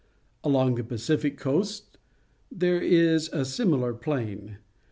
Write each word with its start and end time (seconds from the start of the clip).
Along 0.43 0.73
the 0.73 0.83
Pacific 0.83 1.37
coast 1.37 1.99
there 2.51 2.81
is 2.81 3.29
a 3.29 3.45
similar 3.45 3.93
plain. 3.93 4.57